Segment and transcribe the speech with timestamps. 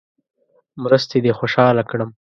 [0.83, 2.09] مرستې دې خوشاله کړم.